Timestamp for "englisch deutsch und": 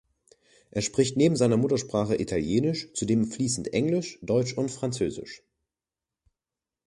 3.71-4.71